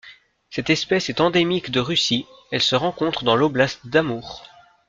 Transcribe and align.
Cette 0.49 0.71
espèce 0.71 1.09
est 1.11 1.21
endémique 1.21 1.69
de 1.69 1.79
Russie, 1.79 2.25
elle 2.51 2.63
se 2.63 2.73
rencontre 2.73 3.23
dans 3.23 3.35
l'oblast 3.35 3.85
d'Amour. 3.85 4.45